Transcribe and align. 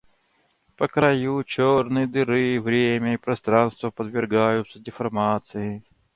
По 0.77 0.87
краю 0.87 1.43
черной 1.43 2.07
дыры 2.07 2.59
время 2.59 3.13
и 3.13 3.17
пространство 3.17 3.91
подвергаются 3.91 4.79
деформации. 4.79 5.83